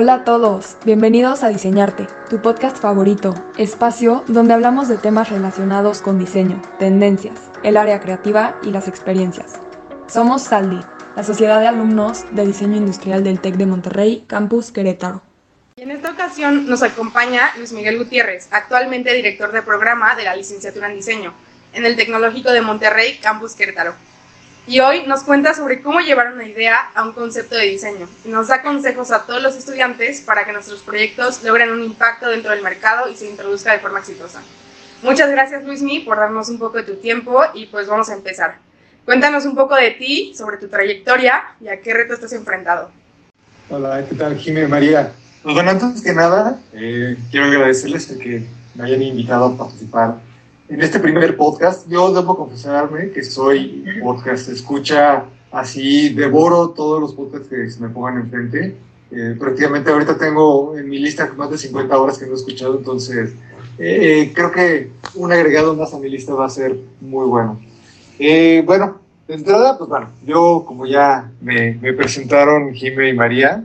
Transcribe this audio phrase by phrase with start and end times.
[0.00, 6.02] Hola a todos, bienvenidos a Diseñarte, tu podcast favorito, espacio donde hablamos de temas relacionados
[6.02, 7.34] con diseño, tendencias,
[7.64, 9.54] el área creativa y las experiencias.
[10.06, 10.78] Somos Saldi,
[11.16, 15.20] la Sociedad de Alumnos de Diseño Industrial del TEC de Monterrey, Campus Querétaro.
[15.74, 20.36] Y en esta ocasión nos acompaña Luis Miguel Gutiérrez, actualmente director de programa de la
[20.36, 21.34] licenciatura en diseño
[21.72, 23.96] en el Tecnológico de Monterrey, Campus Querétaro
[24.68, 28.48] y hoy nos cuenta sobre cómo llevar una idea a un concepto de diseño nos
[28.48, 32.62] da consejos a todos los estudiantes para que nuestros proyectos logren un impacto dentro del
[32.62, 34.42] mercado y se introduzca de forma exitosa.
[35.02, 38.58] Muchas gracias Luismi por darnos un poco de tu tiempo y pues vamos a empezar.
[39.06, 42.90] Cuéntanos un poco de ti, sobre tu trayectoria y a qué reto estás enfrentado.
[43.70, 45.12] Hola, ¿qué tal Jimé María?
[45.42, 50.27] Pues bueno, antes que nada, eh, quiero agradecerles que me hayan invitado a participar
[50.68, 57.14] en este primer podcast, yo debo confesarme que soy podcast escucha así, devoro todos los
[57.14, 58.76] podcasts que se me pongan enfrente.
[59.10, 62.76] Eh, prácticamente ahorita tengo en mi lista más de 50 horas que no he escuchado,
[62.76, 63.32] entonces
[63.78, 67.58] eh, creo que un agregado más a mi lista va a ser muy bueno.
[68.18, 73.64] Eh, bueno, de entrada, pues bueno, yo como ya me, me presentaron Jimé y María,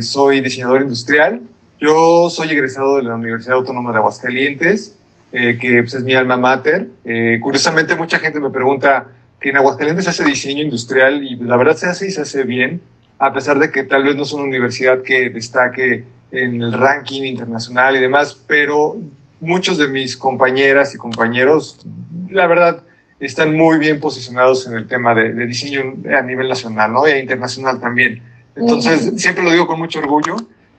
[0.00, 1.42] soy diseñador industrial.
[1.78, 4.96] Yo soy egresado de la Universidad Autónoma de Aguascalientes
[5.32, 6.88] eh, que pues, es mi alma mater.
[7.04, 9.06] Eh, curiosamente, mucha gente me pregunta
[9.40, 12.44] que en Aguascalientes se hace diseño industrial y la verdad se hace y se hace
[12.44, 12.80] bien,
[13.18, 17.22] a pesar de que tal vez no es una universidad que destaque en el ranking
[17.22, 18.96] internacional y demás, pero
[19.40, 21.84] muchos de mis compañeras y compañeros,
[22.30, 22.82] la verdad,
[23.18, 27.06] están muy bien posicionados en el tema de, diseño a nivel nacional ¿no?
[27.06, 28.22] e internacional también.
[28.56, 30.36] Entonces, siempre lo digo con mucho orgullo.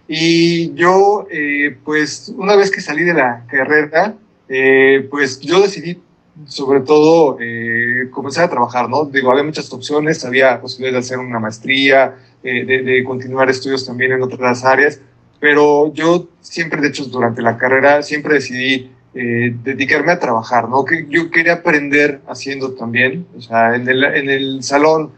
[0.07, 4.15] Y yo, eh, pues, una vez que salí de la carrera,
[4.53, 5.97] eh, pues yo decidí
[6.45, 9.05] sobre todo eh, comenzar a trabajar, ¿no?
[9.05, 14.11] Digo, había muchas opciones, había posibilidades de hacer una maestría, eh, de, continuar estudios también
[14.11, 14.99] en otras áreas,
[15.39, 20.85] pero yo siempre, de hecho, durante la carrera, siempre decidí dedicarme a trabajar, ¿no?
[20.85, 25.11] Que yo quería aprender haciendo también, o sea, en el, en el salón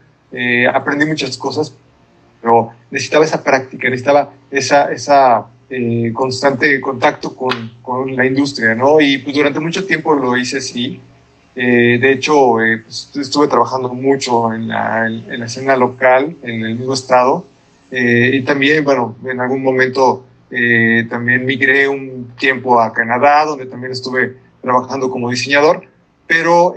[0.72, 1.76] aprendí muchas cosas,
[2.40, 9.00] pero necesitaba esa práctica, necesitaba esa, esa eh, constante contacto con, con, la industria, ¿no?
[9.00, 11.00] Y pues durante mucho tiempo lo hice así.
[11.56, 16.64] Eh, de hecho, eh, pues, estuve trabajando mucho en la, en la, escena local, en
[16.64, 17.46] el mismo estado.
[17.90, 20.26] y también, bueno, en algún momento
[21.10, 25.88] también migré un tiempo a Canadá, donde también estuve trabajando como diseñador.
[26.28, 26.74] Pero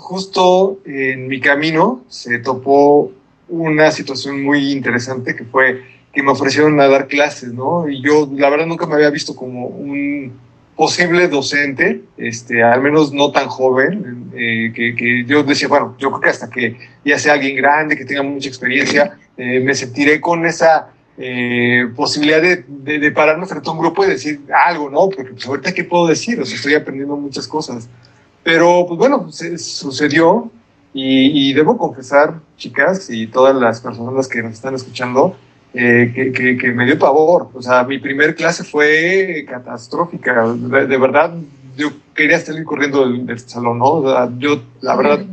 [0.00, 3.12] justo en mi camino se topó
[3.48, 5.82] una situación muy interesante que fue
[6.12, 7.88] que me ofrecieron a dar clases, ¿no?
[7.88, 10.32] Y yo, la verdad, nunca me había visto como un
[10.76, 16.10] posible docente, este, al menos no tan joven, eh, que, que, yo decía, bueno, yo
[16.10, 20.20] creo que hasta que ya sea alguien grande, que tenga mucha experiencia, eh, me sentiré
[20.20, 25.08] con esa eh, posibilidad de, de, pararme frente a un grupo y decir algo, ¿no?
[25.08, 26.40] Porque pues ahorita, ¿qué puedo decir?
[26.40, 27.88] O sea, estoy aprendiendo muchas cosas.
[28.42, 30.50] Pero, pues bueno, se, sucedió
[30.92, 35.36] y, y debo confesar, chicas, y todas las personas que nos están escuchando,
[35.74, 37.48] eh, que, que, me dio pavor.
[37.54, 40.44] O sea, mi primer clase fue catastrófica.
[40.52, 41.34] De, verdad,
[41.76, 44.38] yo quería salir corriendo del, salón, ¿no?
[44.38, 45.24] yo, la verdad,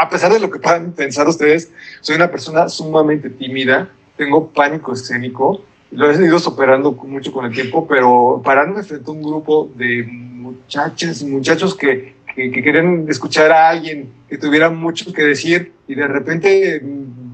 [0.00, 4.92] a pesar de lo que puedan pensar ustedes, soy una persona sumamente tímida, tengo pánico
[4.92, 9.70] escénico, lo he ido superando mucho con el tiempo, pero pararme frente a un grupo
[9.76, 15.22] de muchachas y muchachos que, que, que querían escuchar a alguien que tuviera mucho que
[15.22, 16.82] decir y de repente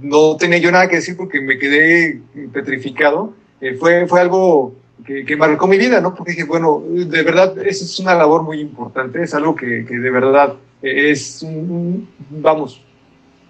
[0.00, 2.20] no tenía yo nada que decir porque me quedé
[2.52, 3.34] petrificado.
[3.60, 4.74] Eh, fue, fue algo
[5.04, 6.14] que, que, marcó mi vida, ¿no?
[6.14, 10.54] Porque dije, bueno, de verdad, es una labor muy importante, es algo que, de verdad
[10.82, 12.82] es, un, vamos,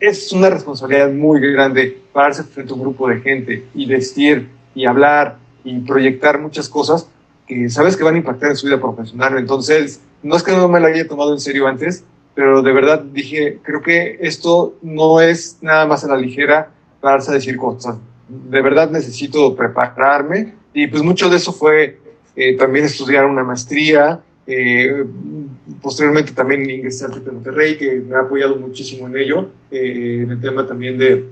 [0.01, 4.87] es una responsabilidad muy grande pararse frente a un grupo de gente y vestir y
[4.87, 7.09] hablar y proyectar muchas cosas
[7.47, 9.37] que sabes que van a impactar en su vida profesional.
[9.39, 12.05] Entonces, no es que no me lo haya tomado en serio antes,
[12.35, 17.31] pero de verdad dije, creo que esto no es nada más a la ligera pararse
[17.31, 17.97] a decir cosas.
[18.29, 21.99] De verdad necesito prepararme y pues mucho de eso fue
[22.37, 25.05] eh, también estudiar una maestría, eh,
[25.83, 30.31] posteriormente también ingresé al de Monterrey, que me ha apoyado muchísimo en ello, eh, en
[30.31, 31.27] el tema también de,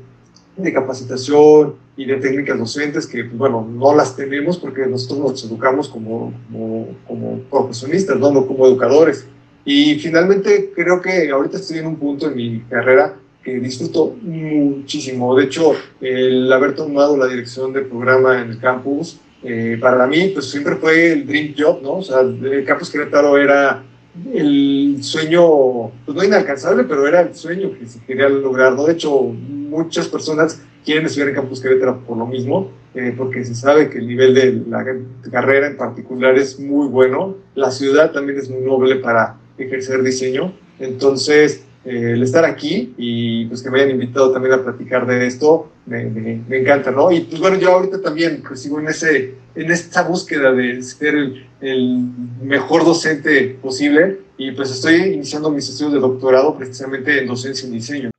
[0.56, 5.44] de, capacitación y de técnicas docentes, que pues, bueno, no las tenemos porque nosotros nos
[5.44, 9.26] educamos como, como, como profesionistas, no como educadores.
[9.70, 15.36] Y finalmente creo que ahorita estoy en un punto en mi carrera que disfruto muchísimo.
[15.36, 20.30] De hecho, el haber tomado la dirección del programa en el campus, eh, para mí,
[20.32, 21.96] pues siempre fue el dream job, ¿no?
[21.96, 23.84] O sea, el campus Querétaro era
[24.32, 28.86] el sueño, pues no inalcanzable, pero era el sueño que se quería lograr, ¿no?
[28.86, 33.54] De hecho, muchas personas quieren estudiar en Campus Querétaro por lo mismo, eh, porque se
[33.54, 34.82] sabe que el nivel de la
[35.30, 37.36] carrera en particular es muy bueno.
[37.54, 40.54] La ciudad también es muy noble para ejercer diseño.
[40.78, 45.26] Entonces, eh, el estar aquí y pues que me hayan invitado también a platicar de
[45.26, 46.02] esto, me,
[46.50, 47.10] encanta, ¿no?
[47.10, 51.14] Y pues bueno, yo ahorita también pues sigo en, ese, en esta búsqueda de ser
[51.60, 52.10] el,
[52.42, 57.72] mejor docente posible y pues estoy iniciando mis estudios de doctorado precisamente en docencia y
[57.72, 58.10] diseño.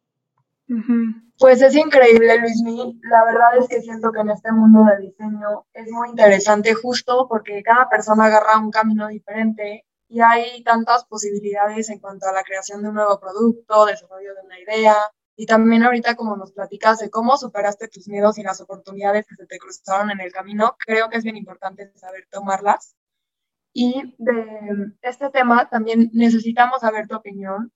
[1.37, 2.99] Pues es increíble, Luismi.
[3.03, 7.27] La verdad es que siento que en este mundo de diseño es muy interesante justo
[7.29, 12.43] porque cada persona agarra un camino diferente y hay tantas posibilidades en cuanto a la
[12.43, 14.95] creación de un nuevo producto, desarrollo de una idea
[15.37, 19.35] y también ahorita como nos platicas de cómo superaste tus miedos y las oportunidades que
[19.35, 22.95] se te cruzaron en el camino, creo que es bien importante saber tomarlas.
[23.73, 27.71] Y de este tema también necesitamos saber tu opinión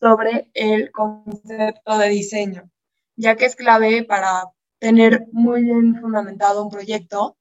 [0.00, 2.70] sobre el concepto de diseño
[3.18, 4.44] ya que es clave para
[4.78, 7.36] tener muy bien fundamentado un proyecto.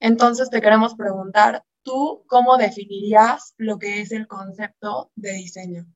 [0.00, 5.86] Entonces te queremos preguntar, ¿tú cómo definirías lo que es el concepto de diseño?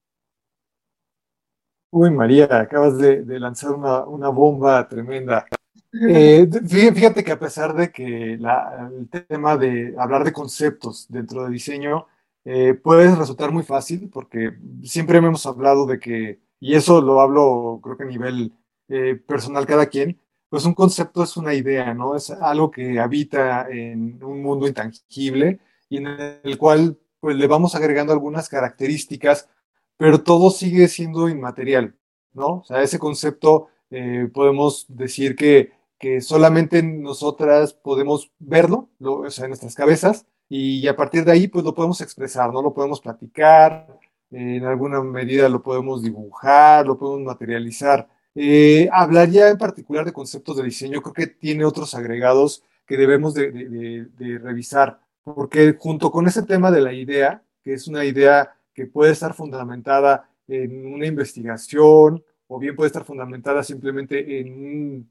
[1.90, 5.46] Uy, María, acabas de, lanzar una, bomba tremenda.
[5.96, 11.52] Eh, fíjate que a pesar de que el tema de hablar de conceptos dentro de
[11.52, 12.08] diseño
[12.44, 17.78] eh, puede resultar muy fácil, porque siempre hemos hablado de que, y eso lo hablo
[17.80, 18.52] creo que a nivel
[18.88, 22.16] eh, personal cada quien, pues un concepto es una idea, ¿no?
[22.16, 25.60] Es algo que habita en un mundo intangible
[25.94, 29.48] y en el cual pues le vamos agregando algunas características,
[29.96, 31.94] pero todo sigue siendo inmaterial,
[32.32, 32.58] ¿no?
[32.58, 39.44] O sea, ese concepto eh, podemos decir que, que solamente nosotras podemos verlo, o sea,
[39.44, 42.60] en nuestras cabezas, y a partir de ahí pues lo podemos expresar, ¿no?
[42.60, 43.86] Lo podemos platicar,
[44.30, 48.08] en alguna medida lo podemos dibujar, lo podemos materializar.
[48.34, 53.34] Eh, hablaría en particular de conceptos de diseño, creo que tiene otros agregados que debemos
[53.34, 54.08] de,
[54.42, 59.12] revisar, porque junto con ese tema de la idea, que es una idea que puede
[59.12, 65.10] estar fundamentada en una investigación o bien puede estar fundamentada simplemente en un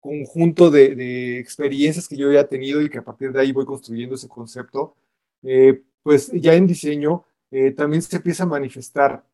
[0.00, 3.64] conjunto de, experiencias que yo ya he tenido y que a partir de ahí voy
[3.64, 4.96] construyendo ese concepto,
[5.42, 9.24] eh, pues ya en diseño eh, también se empieza a manifestar,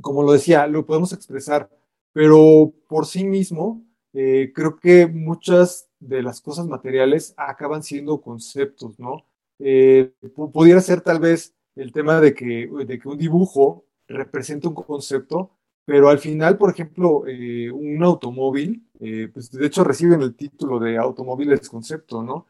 [0.00, 1.68] como lo decía, lo podemos expresar
[2.12, 8.98] pero por sí mismo, eh, creo que muchas de las cosas materiales acaban siendo conceptos,
[8.98, 9.24] ¿no?
[9.60, 10.12] Eh,
[10.52, 15.52] pudiera ser tal vez el tema de que, de que un dibujo representa un concepto,
[15.84, 18.86] pero al final, por ejemplo, eh, un automóvil,
[19.32, 22.46] pues de hecho reciben el título de automóviles concepto, ¿no?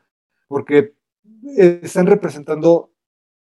[0.48, 0.94] Porque
[1.56, 2.90] están representando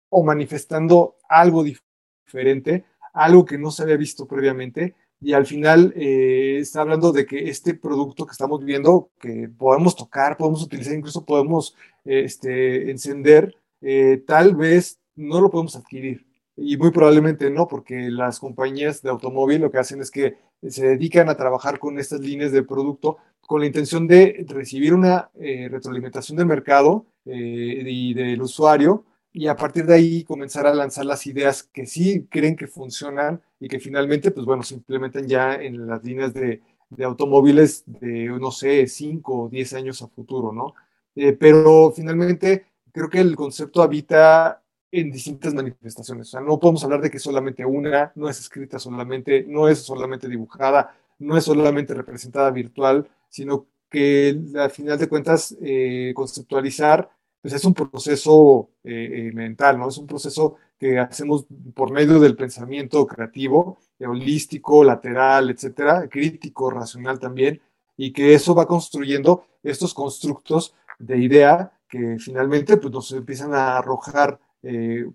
[0.10, 6.58] o manifestando algo diferente, algo que no se había visto previamente, y al final eh,
[6.60, 11.24] está hablando de que este producto que estamos viendo, que podemos tocar, podemos utilizar, incluso
[11.24, 16.26] podemos este, encender, eh, tal vez no lo podemos adquirir.
[16.58, 20.38] Y muy probablemente no, porque las compañías de automóvil lo que hacen es que
[20.68, 25.30] se dedican a trabajar con estas líneas de producto con la intención de recibir una
[25.40, 31.06] eh, retroalimentación del mercado y del usuario y a partir de ahí comenzar a lanzar
[31.06, 35.56] las ideas que sí creen que funcionan y que finalmente, pues bueno, se implementan ya
[35.56, 40.52] en las líneas de, de automóviles de, no sé, 5 o 10 años a futuro,
[40.52, 40.74] ¿no?
[41.16, 46.28] Eh, pero finalmente creo que el concepto habita en distintas manifestaciones.
[46.28, 49.80] O sea, no podemos hablar de que solamente una, no es escrita solamente, no es
[49.80, 57.10] solamente dibujada, no es solamente representada virtual, sino que al final de cuentas eh, conceptualizar
[57.42, 59.90] pues es un proceso eh, eh, mental, ¿no?
[59.90, 67.20] Es un proceso que hacemos por medio del pensamiento creativo, holístico, lateral, etcétera, crítico, racional
[67.20, 67.62] también,
[67.98, 73.78] y que eso va construyendo estos constructos de idea que finalmente pues, nos empiezan a
[73.78, 75.10] arrojar eh,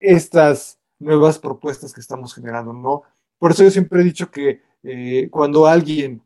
[0.00, 3.02] estas nuevas propuestas que estamos generando, ¿no?
[3.38, 4.60] Por eso yo siempre he dicho que
[5.30, 6.22] cuando alguien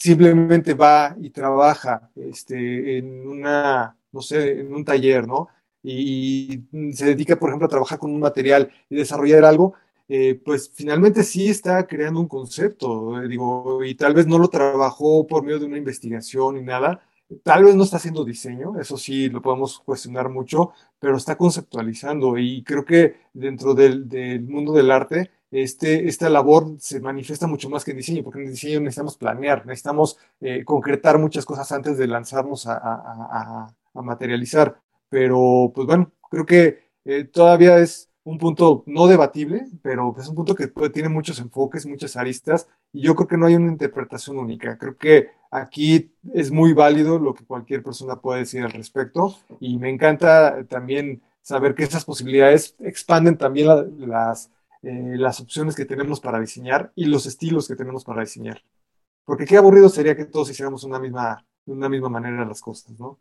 [0.00, 5.48] simplemente va y trabaja este, en una, no sé, en un taller, ¿no?
[5.82, 6.62] Y,
[6.94, 9.74] se dedica, por ejemplo, a trabajar con un material y desarrollar algo,
[10.08, 14.48] eh, pues finalmente sí está creando un concepto, eh, digo, y tal vez no lo
[14.48, 17.02] trabajó por medio de una investigación ni nada,
[17.44, 22.38] tal vez no está haciendo diseño, eso sí lo podemos cuestionar mucho, pero está conceptualizando
[22.38, 27.68] y creo que dentro del, del mundo del arte, este, esta labor se manifiesta mucho
[27.68, 31.98] más que en diseño, porque en diseño necesitamos planear, necesitamos eh, concretar muchas cosas antes
[31.98, 34.80] de lanzarnos a, materializar.
[35.08, 40.34] Pero, pues bueno, creo que eh, todavía es un punto no debatible, pero es un
[40.36, 44.38] punto que tiene muchos enfoques, muchas aristas, y yo creo que no hay una interpretación
[44.38, 44.78] única.
[44.78, 49.78] Creo que aquí es muy válido lo que cualquier persona puede decir al respecto, y
[49.78, 53.66] me encanta también saber que esas posibilidades expanden también
[53.98, 54.50] las,
[54.82, 58.62] eh, las opciones que tenemos para diseñar y los estilos que tenemos para diseñar.
[59.24, 63.18] Porque qué aburrido sería que todos hiciéramos una misma, una misma manera las cosas, ¿no?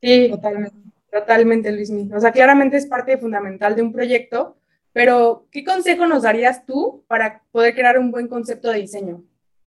[0.00, 0.92] Sí, totalmente.
[1.12, 2.10] Totalmente, Luismi.
[2.14, 4.56] O sea, claramente es parte fundamental de un proyecto,
[4.94, 9.22] pero ¿qué consejo nos darías tú para poder crear un buen concepto de diseño?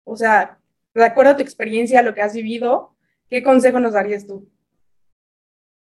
[0.05, 0.59] O sea,
[0.95, 2.95] de acuerdo a tu experiencia, lo que has vivido,
[3.29, 4.49] ¿qué consejo nos darías tú?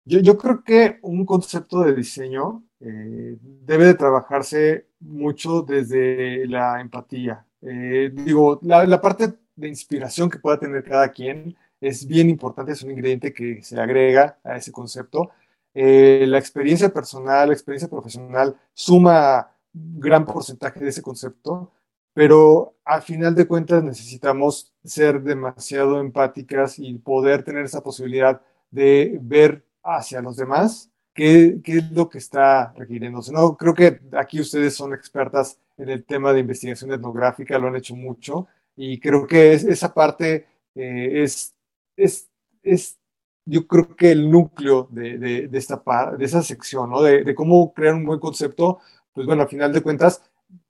[0.06, 6.80] Yo, yo creo que un concepto de diseño eh, debe de trabajarse mucho desde la
[6.80, 7.46] empatía.
[7.62, 12.82] Eh, digo, la, parte de inspiración que pueda tener cada quien es bien importante, es
[12.82, 15.30] un ingrediente que se agrega a ese concepto.
[15.75, 21.73] Eh, la experiencia personal, la experiencia profesional suma gran porcentaje de ese concepto,
[22.14, 29.18] pero al final de cuentas necesitamos ser demasiado empáticas y poder tener esa posibilidad de
[29.20, 33.33] ver hacia los demás qué, qué es lo que está requiriéndose.
[33.33, 37.76] No, creo que aquí ustedes son expertas en el tema de investigación etnográfica, lo han
[37.76, 41.54] hecho mucho, y creo que esa parte eh, es
[41.97, 42.28] es,
[42.62, 42.99] es
[43.47, 45.83] yo creo que el núcleo de, de, esta
[46.16, 47.02] de esa sección, ¿no?
[47.02, 48.80] De, de, cómo crear un buen concepto,
[49.12, 50.23] pues bueno, a final de cuentas,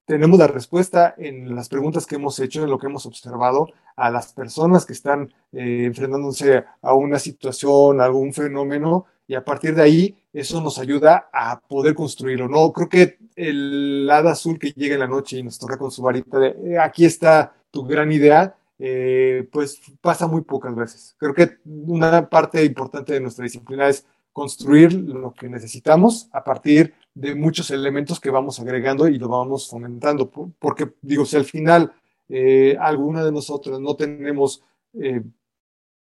[0.04, 4.10] tenemos la respuesta en las preguntas que hemos hecho, en lo que hemos observado a
[4.10, 9.74] las personas que están eh, enfrentándose a una situación, a algún fenómeno, y a partir
[9.74, 12.72] de ahí eso nos ayuda a poder construirlo, ¿no?
[12.72, 16.02] Creo que el hada azul que llega en la noche y nos toca con su
[16.02, 21.16] varita de, eh, aquí está tu gran idea, eh, pues pasa muy pocas veces.
[21.18, 26.92] Creo que una parte importante de nuestra disciplina es construir lo que necesitamos a partir
[27.14, 30.28] de muchos elementos que vamos agregando y lo vamos fomentando.
[30.58, 31.92] Porque, digo, si al final
[32.28, 34.62] eh, alguna de nosotros no tenemos,
[34.94, 35.22] eh,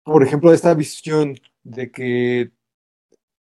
[0.04, 2.52] por ejemplo, esta visión de que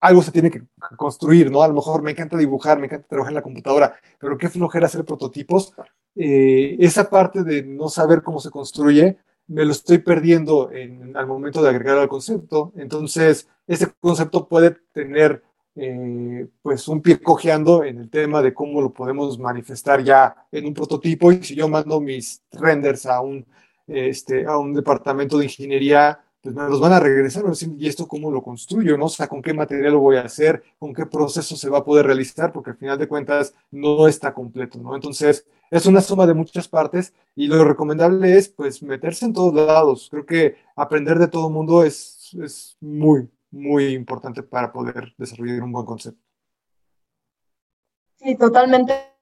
[0.01, 0.63] algo se tiene que
[0.99, 1.63] construir, ¿no?
[1.63, 4.85] A lo mejor me encanta dibujar, me encanta trabajar en la computadora, pero qué flojera
[4.85, 5.73] hacer prototipos.
[6.15, 11.27] Eh, esa parte de no saber cómo se construye, me lo estoy perdiendo en, al
[11.27, 12.73] momento de agregar al concepto.
[12.77, 15.43] Entonces, ese concepto puede tener
[15.77, 20.67] eh, pues un pie cojeando en el tema de cómo lo podemos manifestar ya en
[20.67, 21.33] un prototipo.
[21.33, 23.45] Y si yo mando mis renders a un,
[23.87, 27.43] este, a un departamento de ingeniería pues me los van a regresar,
[27.79, 28.99] ¿y esto cómo lo construyo?
[28.99, 29.07] ¿no?
[29.07, 30.63] O sea, ¿con qué material lo voy a hacer?
[30.79, 32.53] ¿Con qué proceso se va a poder realizar?
[32.53, 34.95] Porque al final de cuentas no está completo, ¿no?
[34.95, 39.55] Entonces, es una suma de muchas partes y lo recomendable es, pues, meterse en todos
[39.55, 40.09] lados.
[40.11, 45.73] Creo que aprender de todo mundo es, es muy, muy importante para poder desarrollar un
[45.73, 46.23] buen concepto.
[48.17, 49.14] Sí, totalmente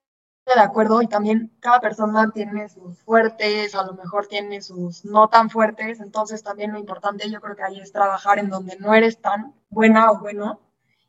[0.55, 5.29] de acuerdo y también cada persona tiene sus fuertes, a lo mejor tiene sus no
[5.29, 8.95] tan fuertes, entonces también lo importante yo creo que ahí es trabajar en donde no
[8.95, 10.61] eres tan buena o bueno.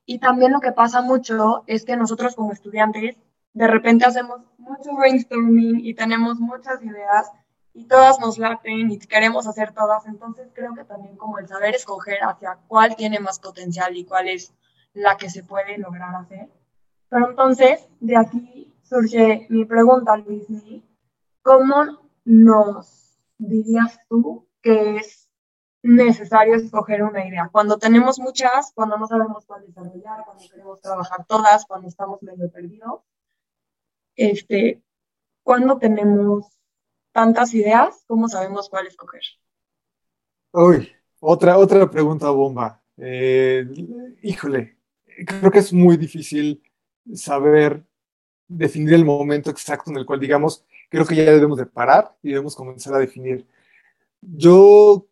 [0.05, 3.15] Y también lo que pasa mucho es que nosotros como estudiantes
[3.53, 7.31] de repente hacemos mucho brainstorming y tenemos muchas ideas
[7.73, 11.75] y todas nos laten y queremos hacer todas, entonces creo que también como el saber
[11.75, 14.53] escoger hacia cuál tiene más potencial y cuál es
[14.93, 16.49] la que se puede lograr hacer.
[17.09, 20.45] Pero entonces, de aquí surge mi pregunta, Luis.
[21.41, 25.31] ¿Cómo nos dirías tú que es
[25.81, 27.49] necesario escoger una idea?
[27.51, 32.51] Cuando tenemos muchas, cuando no sabemos cuál desarrollar, cuando queremos trabajar todas, cuando estamos medio
[32.51, 33.01] perdidos.
[34.15, 34.83] Este,
[35.41, 36.59] cuando tenemos
[37.11, 39.23] tantas ideas, ¿cómo sabemos cuál escoger?
[40.51, 42.83] Uy, otra, otra pregunta bomba.
[42.97, 43.65] Eh,
[44.21, 44.77] híjole,
[45.25, 46.61] creo que es muy difícil
[47.15, 47.83] saber
[48.57, 52.29] definir el momento exacto en el cual digamos, creo que ya debemos de parar y
[52.29, 53.45] debemos comenzar a definir.
[54.21, 55.07] Yo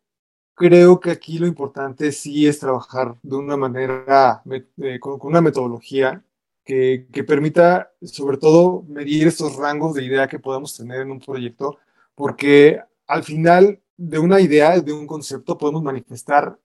[0.56, 6.24] creo que aquí lo importante sí es trabajar de una manera, eh, con, una metodología
[6.64, 11.20] que, que, permita sobre todo medir estos rangos de idea que podamos tener en un
[11.20, 11.78] proyecto,
[12.16, 16.58] porque al final de una idea, de un concepto, podemos manifestar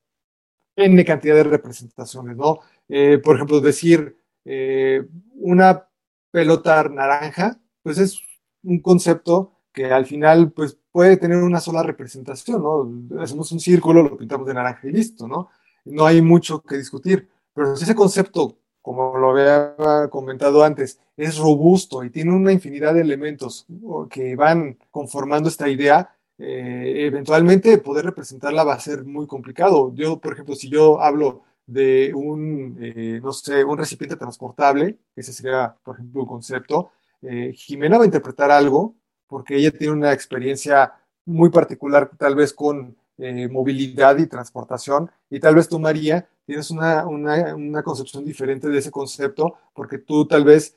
[0.77, 2.61] N cantidad de representaciones, ¿no?
[2.89, 5.05] Eh, por ejemplo, decir eh,
[5.35, 5.89] una
[6.37, 8.21] pelota naranja, pues es
[8.63, 13.23] un concepto que al final pues puede tener una sola representación, ¿no?
[13.23, 15.49] Hacemos un círculo, lo pintamos de naranja y listo, ¿no?
[15.87, 19.77] No hay mucho que discutir, pero si ese concepto, como lo había
[20.11, 23.67] comentado antes, es robusto y tiene una infinidad de elementos
[24.11, 29.91] que van conformando esta idea, eh, eventualmente poder representarla va a ser muy complicado.
[29.95, 35.33] Yo, por ejemplo, si yo hablo de un, eh, no sé, un recipiente transportable, ese
[35.33, 36.93] sería, por ejemplo, un concepto,
[37.23, 38.95] eh, Jimena va a interpretar algo
[39.27, 40.93] porque ella tiene una experiencia
[41.25, 46.71] muy particular, tal vez con eh, movilidad y transportación, y tal vez tú, María, tienes
[46.71, 50.77] una, una, una, concepción diferente de ese concepto, porque tú tal vez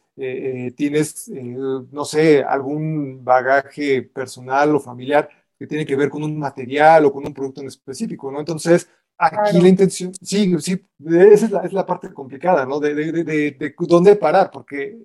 [0.76, 5.30] tienes, no sé, algún bagaje personal o familiar
[5.60, 8.40] que tiene que ver con un material o con un producto en específico, ¿no?
[8.40, 8.90] Entonces,
[9.22, 12.80] Aquí la intención, sí, sí, esa es la, es la parte complicada, ¿no?
[12.80, 14.98] De, de, de, de, dónde parar, porque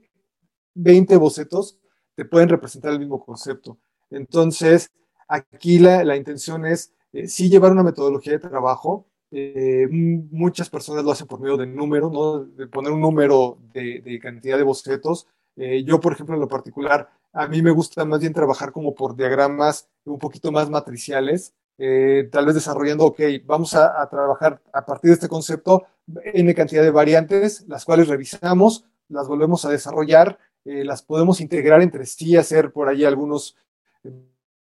[0.75, 1.79] 20 bocetos
[2.15, 3.77] te pueden representar el mismo concepto.
[4.11, 4.93] Entonces,
[5.27, 9.07] aquí la, la intención es eh, sí llevar una metodología de trabajo.
[9.31, 12.45] Eh, muchas personas lo hacen por medio de número, ¿no?
[12.45, 15.29] De poner un número de, cantidad de bocetos.
[15.57, 18.95] Eh, yo, por ejemplo, en lo particular, a mí me gusta más bien trabajar como
[18.95, 24.87] por diagramas un poquito más matriciales, eh, tal vez desarrollando, ok, vamos a, trabajar a
[24.87, 25.85] partir de este concepto
[26.23, 31.83] en cantidad de variantes, las cuales revisamos, las volvemos a desarrollar, eh, las podemos integrar
[31.83, 33.57] entre sí, hacer por ahí algunos
[34.05, 34.13] eh,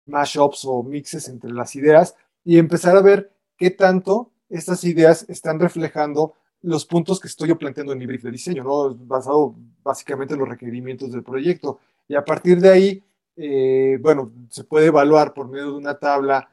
[0.07, 5.59] mashups o mixes entre las ideas y empezar a ver qué tanto estas ideas están
[5.59, 8.95] reflejando los puntos que estoy yo planteando en mi brief de diseño, ¿no?
[8.95, 11.81] basado básicamente en los requerimientos del proyecto.
[12.07, 13.05] Y a partir de ahí,
[14.01, 16.52] bueno, se puede evaluar por medio de una tabla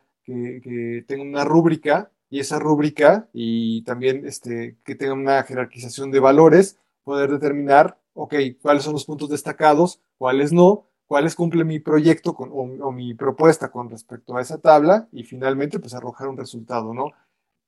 [0.62, 6.20] que, tenga una rúbrica y esa rúbrica y también este, que tenga una jerarquización de
[6.20, 12.36] valores, poder determinar, ok, cuáles son los puntos destacados, cuáles no, cuáles cumple mi proyecto
[12.36, 16.94] con, o, mi propuesta con respecto a esa tabla y finalmente pues arrojar un resultado,
[16.94, 17.12] ¿no?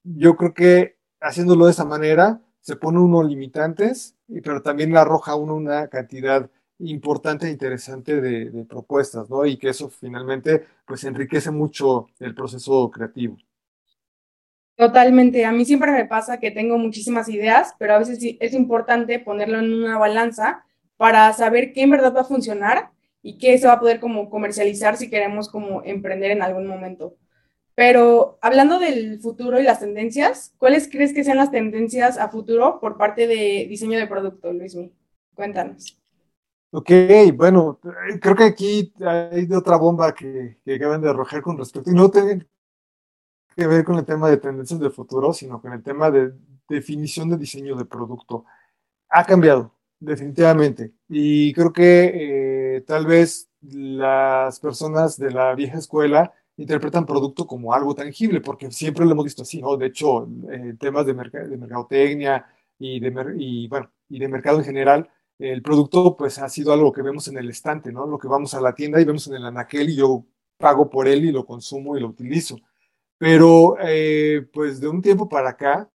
[0.03, 5.55] Yo creo que haciéndolo de esa manera se pone uno limitantes, pero también arroja uno
[5.55, 6.49] una cantidad
[6.85, 9.45] importante e interesante de, propuestas, ¿no?
[9.45, 13.37] Y que eso finalmente pues enriquece mucho el proceso creativo.
[14.75, 19.19] Totalmente, a mí siempre me pasa que tengo muchísimas ideas, pero a veces es importante
[19.19, 20.65] ponerlo en una balanza
[20.97, 24.29] para saber qué en verdad va a funcionar y qué se va a poder como
[24.29, 27.15] comercializar si queremos como emprender en algún momento.
[27.75, 32.79] Pero hablando del futuro y las tendencias, ¿cuáles crees que sean las tendencias a futuro
[32.79, 34.91] por parte de diseño de producto, Luismi?
[35.35, 36.00] Cuéntanos.
[36.73, 36.89] Ok,
[37.35, 37.79] bueno,
[38.21, 42.09] creo que aquí hay otra bomba que, que acaban de arrojar con respecto, y no
[42.09, 42.47] tiene
[43.53, 46.31] que ver con el tema de tendencias de futuro, sino con el tema de
[46.69, 48.45] definición de diseño de producto.
[49.09, 56.33] Ha cambiado, definitivamente, y creo que eh, tal vez las personas de la vieja escuela
[56.55, 59.75] interpretan producto como algo tangible, porque siempre lo hemos visto así, ¿no?
[59.75, 62.45] De hecho, en temas de, de mercadotecnia
[62.79, 65.09] y de, y, bueno, y de mercado en general,
[65.41, 68.05] el producto pues ha sido algo que vemos en el estante, ¿no?
[68.05, 70.23] Lo que vamos a la tienda y vemos en el anaquel y yo
[70.57, 72.59] pago por él y lo consumo y lo utilizo.
[73.17, 75.89] Pero eh, pues de un tiempo para acá,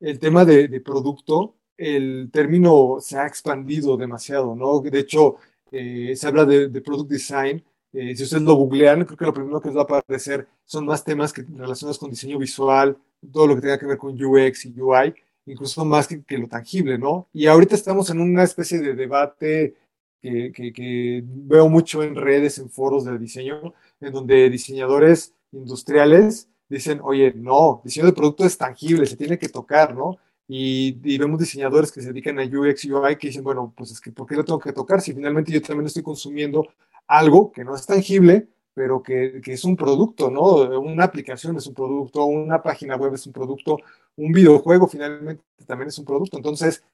[0.00, 4.80] el tema de, producto, el término se ha expandido demasiado, ¿no?
[4.80, 5.36] De hecho,
[5.70, 7.64] eh, se habla de, product design.
[7.92, 10.86] Eh, si ustedes lo googlean, creo que lo primero que les va a aparecer son
[10.86, 12.98] más temas que relacionados con diseño visual,
[13.32, 15.14] todo lo que tenga que ver con UX y UI
[15.48, 17.28] incluso más que, lo tangible, ¿no?
[17.32, 19.74] Y ahorita estamos en una especie de debate
[20.20, 27.00] que, que, veo mucho en redes, en foros de diseño, en donde diseñadores industriales dicen,
[27.02, 30.18] oye, no, diseño de producto es tangible, se tiene que tocar, ¿no?
[30.46, 34.00] Y, y, vemos diseñadores que se dedican a UX UI que dicen, bueno, pues es
[34.00, 35.00] que ¿por qué lo tengo que tocar?
[35.00, 36.66] Si finalmente yo también estoy consumiendo
[37.06, 40.78] algo que no es tangible, pero que, que, es un producto, ¿no?
[40.78, 43.78] Una aplicación es un producto, una página web es un producto,
[44.14, 46.36] un videojuego finalmente también es un producto.
[46.36, 46.84] Entonces,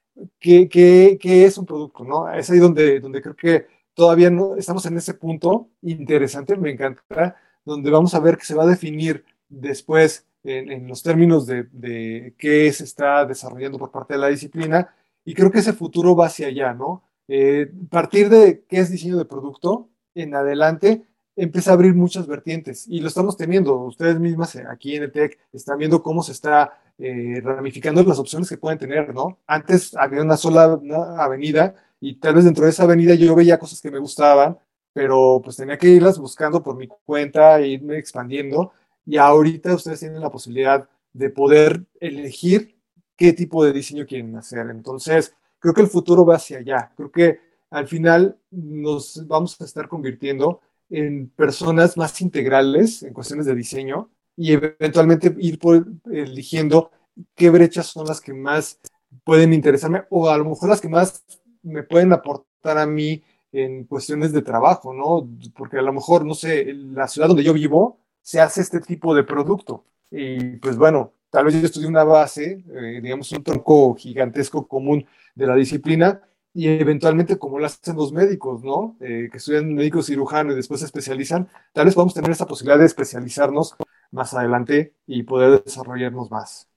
[0.40, 2.32] ¿qué, qué, qué es un producto, no?
[2.32, 7.36] Es ahí donde, donde creo que todavía no estamos en ese punto interesante, me encanta,
[7.66, 11.64] donde vamos a ver que se va a definir después en, en los términos de,
[11.64, 16.16] de, qué se está desarrollando por parte de la disciplina, y creo que ese futuro
[16.16, 17.02] va hacia allá, ¿no?
[17.28, 22.86] Eh, partir de qué es diseño de producto en adelante, empieza a abrir muchas vertientes
[22.88, 23.76] y lo estamos teniendo.
[23.78, 28.18] Ustedes mismas eh, aquí en el TEC están viendo cómo se está eh, ramificando las
[28.18, 29.38] opciones que pueden tener, ¿no?
[29.46, 30.78] Antes había una sola
[31.18, 34.58] avenida y tal vez dentro de esa avenida yo veía cosas que me gustaban,
[34.92, 38.72] pero pues tenía que irlas buscando por mi cuenta e irme expandiendo.
[39.06, 42.76] Y ahorita ustedes tienen la posibilidad de poder elegir
[43.16, 44.68] qué tipo de diseño quieren hacer.
[44.70, 46.92] Entonces, creo que el futuro va hacia allá.
[46.96, 53.46] Creo que al final nos vamos a estar convirtiendo en personas más integrales en cuestiones
[53.46, 56.90] de diseño y eventualmente ir por, eligiendo
[57.34, 58.80] qué brechas son las que más
[59.24, 61.24] pueden interesarme o a lo mejor las que más
[61.62, 65.28] me pueden aportar a mí en cuestiones de trabajo, ¿no?
[65.56, 69.14] Porque a lo mejor, no sé, la ciudad donde yo vivo se hace este tipo
[69.14, 73.94] de producto y pues bueno, tal vez yo estudié una base, eh, digamos, un tronco
[73.96, 76.20] gigantesco común de la disciplina,
[76.54, 78.96] y eventualmente como lo hacen los médicos, ¿no?
[79.00, 82.78] Eh, que estudian médico cirujano y después se especializan, tal vez podamos tener esa posibilidad
[82.78, 83.74] de especializarnos
[84.12, 86.68] más adelante y poder desarrollarnos más.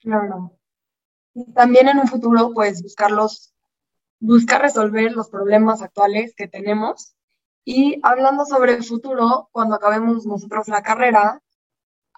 [0.00, 0.58] Claro.
[1.34, 3.52] Y también en un futuro, pues buscarlos,
[4.18, 7.14] buscar resolver los problemas actuales que tenemos.
[7.62, 11.42] Y hablando sobre el futuro, cuando acabemos nosotros la carrera,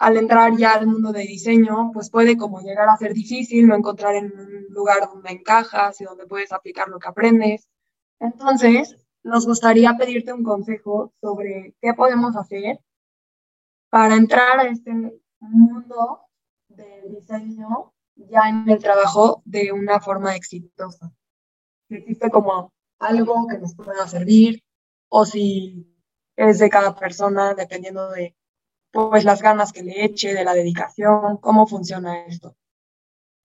[0.03, 3.75] al entrar ya al mundo de diseño, pues puede como llegar a ser difícil no
[3.75, 7.69] encontrar en un lugar donde encajas y donde puedes aplicar lo que aprendes.
[8.19, 12.81] Entonces, nos gustaría pedirte un consejo sobre qué podemos hacer
[13.89, 14.91] para entrar a este
[15.39, 16.19] mundo
[16.67, 21.13] del diseño ya en el trabajo de una forma exitosa.
[21.87, 24.61] Si existe como algo que nos pueda servir
[25.07, 25.87] o si
[26.35, 28.35] es de cada persona dependiendo de
[28.93, 32.55] pues las ganas que le eche, de la dedicación, cómo funciona esto.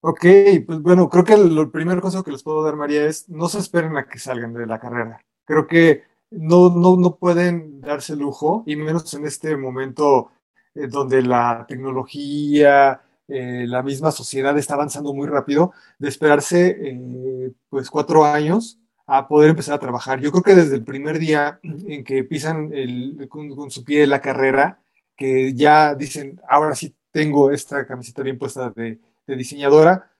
[0.00, 0.24] Ok,
[0.66, 3.58] pues bueno, creo que el, primer consejo que les puedo dar, María, es no se
[3.58, 5.24] esperen a que salgan de la carrera.
[5.46, 10.30] Creo que no, no, no pueden darse lujo, y menos en este momento
[10.74, 17.52] eh, donde la tecnología, eh, la misma sociedad está avanzando muy rápido, de esperarse eh,
[17.70, 20.20] pues cuatro años a poder empezar a trabajar.
[20.20, 24.06] Yo creo que desde el primer día en que pisan el, con, con, su pie
[24.06, 24.82] la carrera,
[25.18, 30.10] que ya dicen, ahora sí tengo esta camiseta bien puesta de, diseñadora,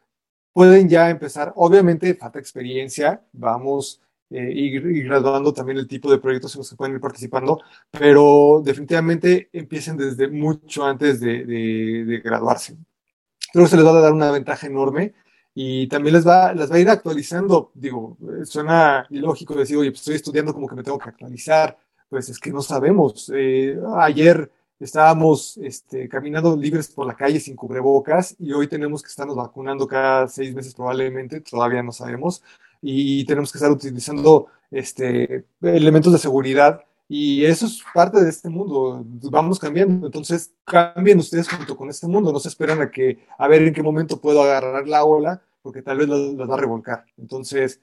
[0.52, 6.54] pueden ya empezar, obviamente falta experiencia, vamos eh, ir, graduando también el tipo de proyectos
[6.54, 7.60] en los que pueden ir participando,
[7.92, 12.76] pero definitivamente empiecen desde mucho antes de, de, graduarse.
[13.52, 15.14] Creo que se les va a dar una ventaja enorme
[15.54, 17.70] y también les va, les va a ir actualizando.
[17.74, 21.78] Digo, suena ilógico decir, oye, pues estoy estudiando como que me tengo que actualizar.
[22.08, 23.30] Pues es que no sabemos.
[23.34, 29.08] Eh, ayer estábamos este, caminando libres por la calle sin cubrebocas y hoy tenemos que
[29.08, 32.42] estarnos vacunando cada seis meses probablemente, todavía no sabemos,
[32.80, 38.50] y tenemos que estar utilizando este, elementos de seguridad y eso es parte de este
[38.50, 43.26] mundo, vamos cambiando, entonces cambien ustedes junto con este mundo, no se esperan a que,
[43.38, 46.58] a ver en qué momento puedo agarrar la ola, porque tal vez las va a
[46.58, 47.04] revolcar.
[47.16, 47.80] Entonces,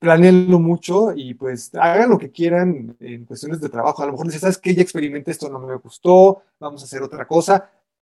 [0.00, 4.02] planeenlo mucho y pues hagan lo que quieran en cuestiones de trabajo.
[4.02, 4.74] A lo mejor dices, ¿sabes qué?
[4.74, 7.70] Ya experimenté esto, no me gustó, vamos a hacer otra cosa.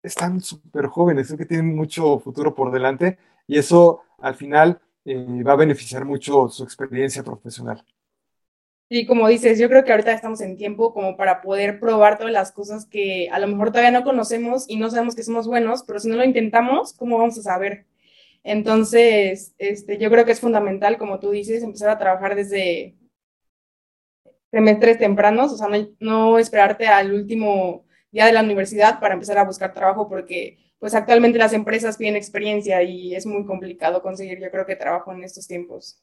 [0.03, 5.43] Están súper jóvenes, creo que tienen mucho futuro por delante y eso al final eh,
[5.43, 7.83] va a beneficiar mucho su experiencia profesional.
[8.93, 12.33] Y como dices, yo creo que ahorita estamos en tiempo como para poder probar todas
[12.33, 15.85] las cosas que a lo mejor todavía no conocemos y no sabemos que somos buenos,
[15.85, 17.87] pero si no lo intentamos, ¿cómo vamos a saber?
[18.43, 22.97] Entonces, este, yo creo que es fundamental, como tú dices, empezar a trabajar desde
[24.51, 25.69] semestres tempranos, o sea,
[26.01, 30.95] no, esperarte al último día de la universidad para empezar a buscar trabajo, porque pues
[30.95, 35.23] actualmente las empresas piden experiencia y es muy complicado conseguir, yo creo que trabajo en
[35.23, 36.03] estos tiempos.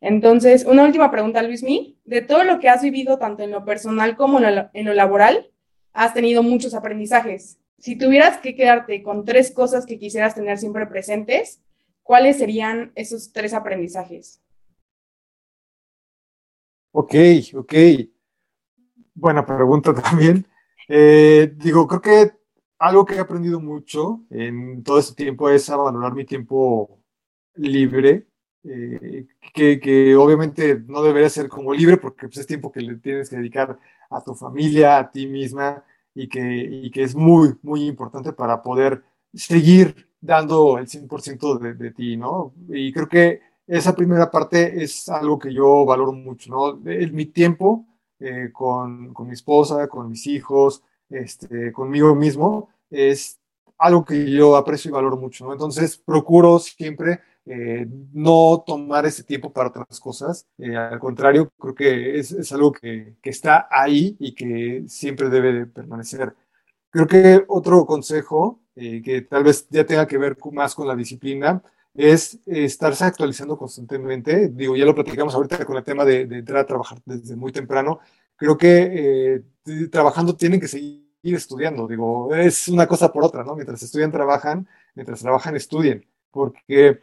[0.00, 1.98] Entonces, una última pregunta, Luismi.
[2.04, 4.94] De todo lo que has vivido, tanto en lo personal como en lo, en lo
[4.94, 5.50] laboral,
[5.92, 7.58] has tenido muchos aprendizajes.
[7.78, 11.62] Si tuvieras que quedarte con tres cosas que quisieras tener siempre presentes,
[12.08, 14.40] ¿cuáles serían esos tres aprendizajes?
[16.90, 17.14] Ok,
[17.54, 17.74] ok.
[19.14, 20.46] Buena pregunta también.
[20.88, 22.32] Eh, digo, creo que
[22.78, 26.98] algo que he aprendido mucho en todo este tiempo es a valorar mi tiempo
[27.56, 28.26] libre,
[28.64, 33.28] eh, que, obviamente no debería ser como libre porque pues, es tiempo que le tienes
[33.28, 37.86] que dedicar a tu familia, a ti misma y que, y que es muy, muy
[37.86, 42.52] importante para poder seguir dando el 100% de, de ti, ¿no?
[42.68, 46.90] Y creo que esa primera parte es algo que yo valoro mucho, ¿no?
[46.90, 47.86] El, mi tiempo
[48.18, 53.38] eh, con, con, mi esposa, con mis hijos, este, conmigo mismo, es
[53.78, 55.52] algo que yo aprecio y valoro mucho, ¿no?
[55.52, 60.46] Entonces procuro siempre eh, no tomar ese tiempo para otras cosas.
[60.58, 65.28] Eh, al contrario, creo que es, es algo que, que, está ahí y que siempre
[65.28, 66.34] debe de permanecer.
[66.90, 70.94] Creo que otro consejo eh, que tal vez ya tenga que ver más con la
[70.94, 71.62] disciplina,
[71.94, 74.48] es estarse actualizando constantemente.
[74.50, 77.98] Digo, ya lo platicamos ahorita con el tema de, entrar a trabajar desde muy temprano.
[78.36, 81.88] Creo que eh, trabajando tienen que seguir estudiando.
[81.88, 83.56] Digo, es una cosa por otra, ¿no?
[83.56, 86.06] Mientras estudian, trabajan, mientras trabajan, estudien.
[86.30, 87.02] Porque,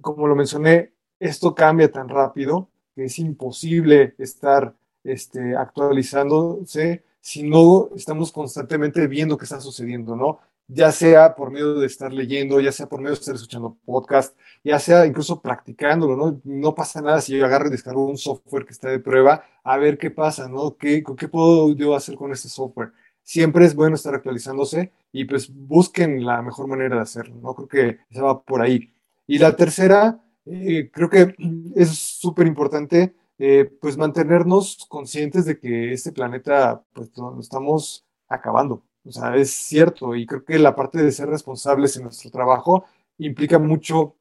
[0.00, 7.90] como lo mencioné, esto cambia tan rápido que es imposible estar este, actualizándose si no
[7.94, 10.40] estamos constantemente viendo qué está sucediendo, ¿no?
[10.72, 14.36] Ya sea por medio de estar leyendo, ya sea por medio de estar escuchando podcast,
[14.64, 16.40] ya sea incluso practicándolo, ¿no?
[16.44, 19.76] No pasa nada si yo agarro y descargo un software que está de prueba, a
[19.78, 20.76] ver qué pasa, ¿no?
[20.76, 22.92] ¿Qué, qué puedo yo hacer con este software?
[23.22, 27.54] siempre es bueno estar actualizándose y pues busquen la mejor manera de hacerlo, ¿no?
[27.54, 28.92] Creo que se va por ahí.
[29.26, 31.34] Y la tercera, eh, creo que
[31.76, 38.82] es súper importante, eh, pues mantenernos conscientes de que este planeta, pues estamos acabando.
[39.04, 42.84] O sea, es cierto, y creo que la parte de ser responsables en nuestro trabajo
[43.18, 44.16] implica mucho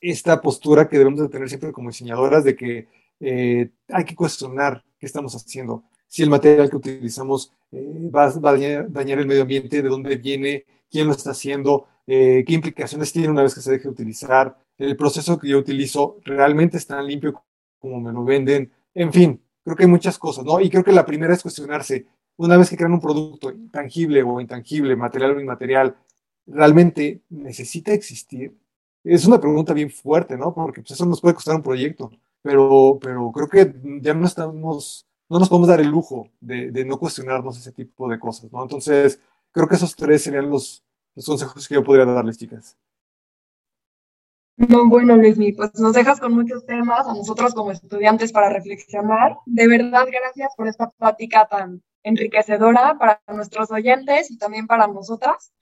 [0.00, 2.88] esta postura que debemos de tener siempre como diseñadoras de que
[3.20, 5.84] eh, hay que cuestionar qué estamos haciendo.
[6.08, 10.64] Si el material que utilizamos eh, va, a dañar, el medio ambiente, de dónde viene,
[10.90, 14.56] quién lo está haciendo, eh, qué implicaciones tiene una vez que se deje de utilizar,
[14.78, 17.42] el proceso que yo utilizo realmente es tan limpio
[17.78, 20.60] como me lo venden, en fin, creo que hay muchas cosas, ¿no?
[20.60, 22.06] Y creo que la primera es cuestionarse,
[22.36, 25.96] una vez que crean un producto tangible o intangible, material o inmaterial,
[26.46, 28.56] ¿realmente necesita existir?
[29.04, 30.52] Es una pregunta bien fuerte, ¿no?
[30.52, 32.10] Porque pues, eso nos puede costar un proyecto,
[32.42, 36.98] pero, pero creo que ya no estamos, no nos podemos dar el lujo de, no
[36.98, 38.62] cuestionarnos ese tipo de cosas, ¿no?
[38.62, 39.20] Entonces,
[39.52, 40.84] creo que esos tres serían los,
[41.24, 42.76] consejos que yo podría darles, chicas.
[44.58, 49.36] No, bueno, Luismi, pues nos dejas con muchos temas a nosotros como estudiantes para reflexionar.
[49.44, 55.52] De verdad, gracias por esta plática tan enriquecedora para nuestros oyentes y también para nosotras.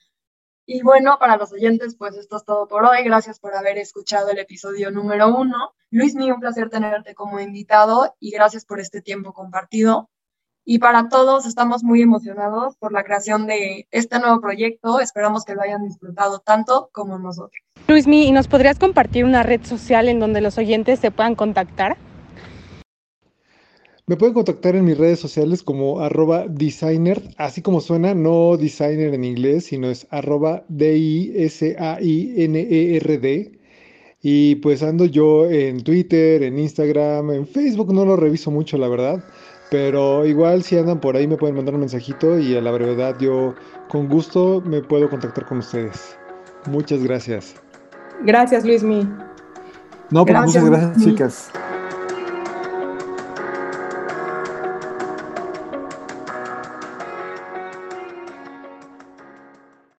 [0.66, 3.02] Y bueno, para los oyentes, pues esto es todo por hoy.
[3.02, 5.74] Gracias por haber escuchado el episodio número uno.
[5.90, 10.10] Luis, mío, un placer tenerte como invitado y gracias por este tiempo compartido.
[10.66, 15.00] Y para todos, estamos muy emocionados por la creación de este nuevo proyecto.
[15.00, 17.60] Esperamos que lo hayan disfrutado tanto como nosotros.
[17.88, 21.98] Luismi, ¿y nos podrías compartir una red social en donde los oyentes se puedan contactar?
[24.06, 29.14] Me pueden contactar en mis redes sociales como arroba designer, así como suena, no designer
[29.14, 31.68] en inglés, sino es arroba D-I-S-A-I-N-E-R-D.
[34.20, 38.88] Y pues ando yo en Twitter, en Instagram, en Facebook, no lo reviso mucho, la
[38.88, 39.24] verdad.
[39.70, 43.16] Pero igual si andan por ahí me pueden mandar un mensajito y a la brevedad
[43.18, 43.54] yo
[43.88, 46.18] con gusto me puedo contactar con ustedes.
[46.66, 47.54] Muchas gracias.
[48.22, 49.08] Gracias, Luismi.
[50.10, 51.50] No, pues muchas gracias, chicas.